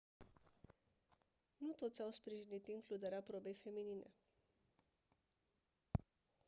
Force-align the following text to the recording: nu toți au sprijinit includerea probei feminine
nu 1.57 1.73
toți 1.77 2.01
au 2.01 2.11
sprijinit 2.11 2.67
includerea 2.67 3.21
probei 3.21 3.53
feminine 3.53 4.13